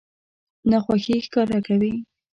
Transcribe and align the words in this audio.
ناخوښي 0.69 1.15
ښکاره 1.25 1.59
کوي. 1.65 1.93